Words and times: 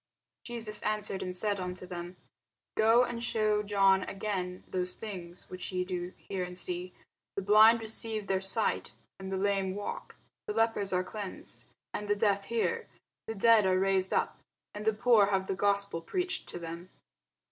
Jesus 0.43 0.81
answered 0.81 1.21
and 1.21 1.35
said 1.35 1.59
unto 1.59 1.85
them, 1.85 2.15
Go 2.73 3.03
and 3.03 3.23
shew 3.23 3.61
John 3.63 4.01
again 4.05 4.63
those 4.67 4.95
things 4.95 5.47
which 5.51 5.71
ye 5.71 5.85
do 5.85 6.13
hear 6.17 6.43
and 6.43 6.57
see: 6.57 6.91
the 7.35 7.43
blind 7.43 7.81
receive 7.81 8.25
their 8.25 8.41
sight, 8.41 8.95
and 9.19 9.31
the 9.31 9.37
lame 9.37 9.75
walk, 9.75 10.15
the 10.47 10.53
lepers 10.55 10.91
are 10.91 11.03
cleansed, 11.03 11.65
and 11.93 12.07
the 12.07 12.15
deaf 12.15 12.45
hear, 12.45 12.87
the 13.27 13.35
dead 13.35 13.67
are 13.67 13.77
raised 13.79 14.11
up, 14.11 14.39
and 14.73 14.85
the 14.85 14.93
poor 14.95 15.27
have 15.27 15.45
the 15.45 15.53
gospel 15.53 16.01
preached 16.01 16.49
to 16.49 16.57
them. 16.57 16.89